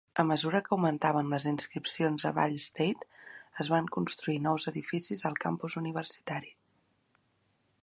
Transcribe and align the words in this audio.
A 0.21 0.23
mesura 0.29 0.59
que 0.67 0.71
augmentaven 0.75 1.27
les 1.33 1.45
inscripcions 1.51 2.25
a 2.29 2.31
Ball 2.37 2.55
State, 2.69 3.07
es 3.65 3.71
van 3.75 3.91
construir 3.97 4.39
nous 4.47 4.67
edificis 4.73 5.25
al 5.31 5.39
campus 5.47 5.77
universitari. 5.85 6.53